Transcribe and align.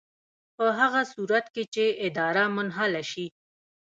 په 0.55 0.65
هغه 0.79 1.01
صورت 1.13 1.45
کې 1.53 1.63
چې 1.73 1.85
اداره 2.07 2.43
منحله 2.55 3.03
شي. 3.11 3.25